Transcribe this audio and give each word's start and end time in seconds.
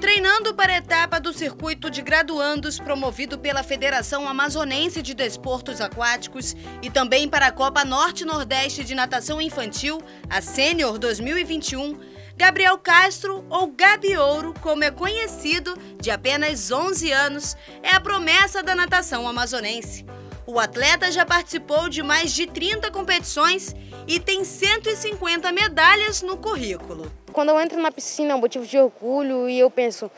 Treinando 0.00 0.54
para 0.54 0.72
a 0.72 0.76
etapa 0.76 1.18
do 1.18 1.32
circuito 1.32 1.88
de 1.88 2.02
graduandos 2.02 2.78
promovido 2.78 3.38
pela 3.38 3.62
Federação 3.62 4.28
Amazonense 4.28 5.00
de 5.00 5.14
Desportos 5.14 5.80
Aquáticos 5.80 6.54
e 6.82 6.90
também 6.90 7.28
para 7.28 7.46
a 7.46 7.52
Copa 7.52 7.84
Norte-Nordeste 7.84 8.84
de 8.84 8.94
Natação 8.94 9.40
Infantil, 9.40 9.98
a 10.28 10.42
Sênior 10.42 10.98
2021, 10.98 11.98
Gabriel 12.36 12.76
Castro, 12.78 13.44
ou 13.48 13.68
Gabi 13.68 14.16
Ouro, 14.16 14.52
como 14.60 14.84
é 14.84 14.90
conhecido, 14.90 15.74
de 16.00 16.10
apenas 16.10 16.70
11 16.70 17.10
anos, 17.12 17.56
é 17.82 17.92
a 17.92 18.00
promessa 18.00 18.62
da 18.62 18.74
natação 18.74 19.26
amazonense. 19.26 20.04
O 20.44 20.58
atleta 20.58 21.10
já 21.12 21.24
participou 21.24 21.88
de 21.88 22.02
mais 22.02 22.32
de 22.32 22.46
30 22.46 22.90
competições 22.90 23.76
e 24.08 24.18
tem 24.18 24.42
150 24.42 25.52
medalhas 25.52 26.20
no 26.20 26.36
currículo. 26.36 27.10
Quando 27.32 27.50
eu 27.50 27.60
entro 27.60 27.80
na 27.80 27.92
piscina 27.92 28.32
é 28.32 28.34
um 28.34 28.40
motivo 28.40 28.66
de 28.66 28.76
orgulho 28.76 29.48
e 29.48 29.58
eu 29.58 29.70
penso 29.70 30.10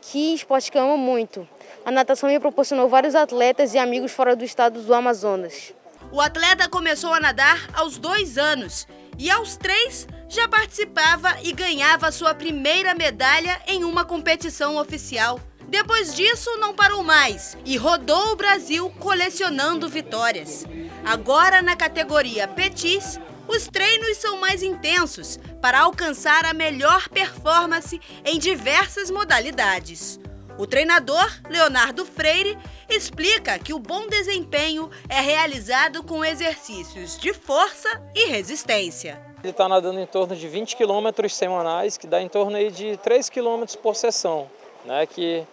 que 0.00 0.34
esporte 0.34 0.70
que 0.70 0.78
eu 0.78 0.82
amo 0.82 0.96
muito. 0.96 1.48
A 1.84 1.90
natação 1.90 2.28
me 2.28 2.38
proporcionou 2.38 2.88
vários 2.88 3.16
atletas 3.16 3.74
e 3.74 3.78
amigos 3.78 4.12
fora 4.12 4.36
do 4.36 4.44
estado 4.44 4.80
do 4.80 4.94
Amazonas. 4.94 5.72
O 6.12 6.20
atleta 6.20 6.68
começou 6.68 7.12
a 7.12 7.18
nadar 7.18 7.68
aos 7.72 7.98
dois 7.98 8.38
anos 8.38 8.86
e 9.18 9.30
aos 9.30 9.56
três 9.56 10.06
já 10.28 10.48
participava 10.48 11.36
e 11.42 11.52
ganhava 11.52 12.12
sua 12.12 12.34
primeira 12.34 12.94
medalha 12.94 13.60
em 13.66 13.82
uma 13.82 14.04
competição 14.04 14.76
oficial. 14.76 15.40
Depois 15.72 16.14
disso, 16.14 16.50
não 16.58 16.74
parou 16.74 17.02
mais 17.02 17.56
e 17.64 17.78
rodou 17.78 18.32
o 18.32 18.36
Brasil 18.36 18.92
colecionando 19.00 19.88
vitórias. 19.88 20.66
Agora, 21.02 21.62
na 21.62 21.74
categoria 21.74 22.46
Petis, 22.46 23.18
os 23.48 23.68
treinos 23.68 24.18
são 24.18 24.36
mais 24.36 24.62
intensos 24.62 25.40
para 25.62 25.80
alcançar 25.80 26.44
a 26.44 26.52
melhor 26.52 27.08
performance 27.08 27.98
em 28.22 28.38
diversas 28.38 29.10
modalidades. 29.10 30.20
O 30.58 30.66
treinador, 30.66 31.26
Leonardo 31.48 32.04
Freire, 32.04 32.58
explica 32.86 33.58
que 33.58 33.72
o 33.72 33.78
bom 33.78 34.06
desempenho 34.08 34.90
é 35.08 35.22
realizado 35.22 36.02
com 36.02 36.22
exercícios 36.22 37.18
de 37.18 37.32
força 37.32 37.88
e 38.14 38.26
resistência. 38.26 39.18
Ele 39.42 39.52
está 39.52 39.66
nadando 39.66 39.98
em 39.98 40.06
torno 40.06 40.36
de 40.36 40.46
20 40.46 40.76
quilômetros 40.76 41.34
semanais, 41.34 41.96
que 41.96 42.06
dá 42.06 42.20
em 42.20 42.28
torno 42.28 42.58
aí 42.58 42.70
de 42.70 42.98
3 42.98 43.30
quilômetros 43.30 43.74
por 43.74 43.96
sessão, 43.96 44.50
né? 44.84 45.06
que 45.06 45.46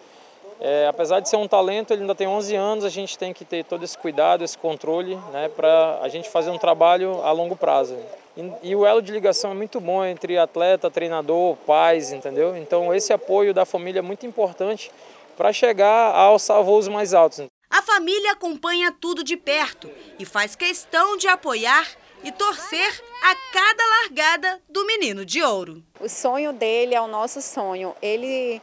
é, 0.60 0.86
apesar 0.86 1.20
de 1.20 1.28
ser 1.28 1.36
um 1.36 1.48
talento, 1.48 1.92
ele 1.92 2.02
ainda 2.02 2.14
tem 2.14 2.28
11 2.28 2.54
anos, 2.54 2.84
a 2.84 2.90
gente 2.90 3.16
tem 3.16 3.32
que 3.32 3.44
ter 3.44 3.64
todo 3.64 3.82
esse 3.82 3.96
cuidado, 3.96 4.44
esse 4.44 4.58
controle, 4.58 5.16
né, 5.32 5.48
para 5.48 5.98
a 6.02 6.08
gente 6.08 6.28
fazer 6.28 6.50
um 6.50 6.58
trabalho 6.58 7.22
a 7.22 7.32
longo 7.32 7.56
prazo. 7.56 7.96
E, 8.36 8.70
e, 8.70 8.76
o 8.76 8.86
elo 8.86 9.00
de 9.00 9.10
ligação 9.10 9.50
é 9.50 9.54
muito 9.54 9.80
bom 9.80 10.04
entre 10.04 10.38
atleta, 10.38 10.90
treinador, 10.90 11.56
pais, 11.66 12.12
entendeu? 12.12 12.56
Então 12.56 12.94
esse 12.94 13.12
apoio 13.12 13.54
da 13.54 13.64
família 13.64 14.00
é 14.00 14.02
muito 14.02 14.26
importante 14.26 14.90
para 15.36 15.52
chegar 15.52 16.14
a 16.14 16.20
alçar 16.20 16.62
voos 16.62 16.86
mais 16.88 17.14
altos. 17.14 17.46
A 17.70 17.82
família 17.82 18.32
acompanha 18.32 18.92
tudo 18.92 19.24
de 19.24 19.36
perto 19.36 19.90
e 20.18 20.24
faz 20.24 20.54
questão 20.54 21.16
de 21.16 21.26
apoiar 21.28 21.88
e 22.22 22.30
torcer 22.30 23.02
a 23.22 23.34
cada 23.52 23.82
largada 24.02 24.60
do 24.68 24.84
menino 24.84 25.24
de 25.24 25.42
ouro. 25.42 25.82
O 25.98 26.08
sonho 26.08 26.52
dele 26.52 26.94
é 26.94 27.00
o 27.00 27.06
nosso 27.06 27.40
sonho. 27.40 27.94
Ele 28.02 28.60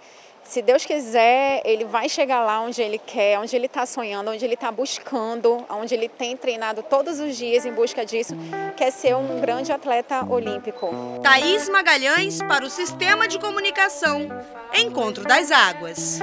se 0.47 0.61
Deus 0.61 0.85
quiser, 0.85 1.61
ele 1.65 1.83
vai 1.83 2.07
chegar 2.07 2.39
lá 2.39 2.61
onde 2.61 2.81
ele 2.81 2.97
quer, 2.97 3.37
onde 3.37 3.53
ele 3.55 3.65
está 3.65 3.85
sonhando, 3.85 4.31
onde 4.31 4.43
ele 4.45 4.53
está 4.53 4.71
buscando, 4.71 5.65
onde 5.69 5.93
ele 5.93 6.07
tem 6.07 6.37
treinado 6.37 6.81
todos 6.81 7.19
os 7.19 7.35
dias 7.35 7.65
em 7.65 7.73
busca 7.73 8.05
disso, 8.05 8.33
quer 8.77 8.91
ser 8.91 9.15
um 9.15 9.41
grande 9.41 9.71
atleta 9.73 10.25
olímpico. 10.25 10.89
Thaís 11.21 11.67
Magalhães 11.67 12.41
para 12.41 12.65
o 12.65 12.69
Sistema 12.69 13.27
de 13.27 13.37
Comunicação 13.37 14.27
Encontro 14.73 15.25
das 15.25 15.51
Águas. 15.51 16.19